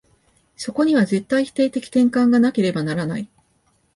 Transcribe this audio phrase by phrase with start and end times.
[0.57, 3.29] そこには絶対否定的転換がなければならない。